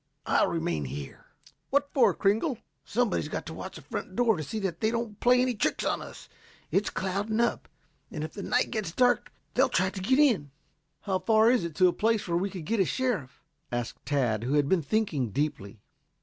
"I'll 0.25 0.47
remain 0.47 0.85
here." 0.85 1.27
"What 1.69 1.91
for, 1.93 2.15
Kringle?" 2.15 2.57
"Somebody's 2.83 3.27
got 3.27 3.45
to 3.45 3.53
watch 3.53 3.75
the 3.75 3.83
front 3.83 4.15
door 4.15 4.35
to 4.35 4.41
see 4.41 4.57
that 4.57 4.79
they 4.81 4.89
don't 4.89 5.19
play 5.19 5.39
any 5.43 5.53
tricks 5.53 5.85
on 5.85 6.01
us. 6.01 6.27
It's 6.71 6.89
clouding 6.89 7.39
up, 7.39 7.69
and 8.09 8.23
if 8.23 8.33
the 8.33 8.41
night 8.41 8.71
gets 8.71 8.91
dark 8.91 9.31
they'll 9.53 9.69
try 9.69 9.91
to 9.91 10.01
get 10.01 10.17
in." 10.17 10.49
"How 11.01 11.19
far 11.19 11.51
is 11.51 11.63
it 11.63 11.75
to 11.75 11.87
a 11.87 11.93
place 11.93 12.27
where 12.27 12.35
we 12.37 12.49
could 12.49 12.65
get 12.65 12.79
a 12.79 12.83
sheriff?" 12.85 13.43
asked 13.71 14.03
Tad, 14.03 14.43
who 14.43 14.53
had 14.53 14.67
been 14.67 14.81
thinking 14.81 15.29
deeply. 15.29 15.83